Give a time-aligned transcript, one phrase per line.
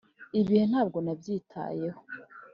[0.39, 2.01] ibihe ntabwo nabyitayeho.